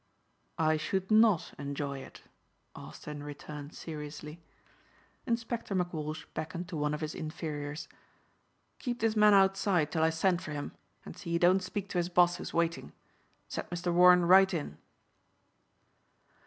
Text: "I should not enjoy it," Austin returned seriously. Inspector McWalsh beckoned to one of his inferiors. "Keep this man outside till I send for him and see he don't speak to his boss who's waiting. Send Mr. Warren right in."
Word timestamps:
"I 0.57 0.77
should 0.77 1.11
not 1.11 1.53
enjoy 1.59 1.99
it," 1.99 2.23
Austin 2.73 3.21
returned 3.21 3.75
seriously. 3.75 4.41
Inspector 5.27 5.75
McWalsh 5.75 6.25
beckoned 6.33 6.67
to 6.69 6.75
one 6.75 6.95
of 6.95 7.01
his 7.01 7.13
inferiors. 7.13 7.87
"Keep 8.79 8.99
this 9.01 9.15
man 9.15 9.35
outside 9.35 9.91
till 9.91 10.01
I 10.01 10.09
send 10.09 10.41
for 10.41 10.53
him 10.53 10.71
and 11.05 11.15
see 11.15 11.29
he 11.33 11.37
don't 11.37 11.61
speak 11.61 11.87
to 11.89 11.99
his 11.99 12.09
boss 12.09 12.37
who's 12.37 12.51
waiting. 12.51 12.93
Send 13.47 13.69
Mr. 13.69 13.93
Warren 13.93 14.25
right 14.25 14.51
in." 14.51 14.79